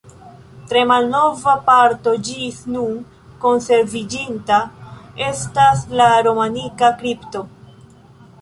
[0.69, 2.95] Tre malnova parto ĝis nun
[3.45, 4.59] konserviĝinta
[5.29, 7.45] estas la romanika kripto.